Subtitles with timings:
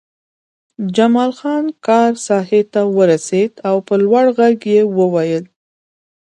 [0.95, 5.43] جمال خان کار ساحې ته ورسېد او په لوړ غږ یې وویل